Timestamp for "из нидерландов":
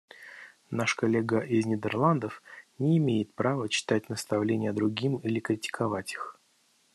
1.41-2.41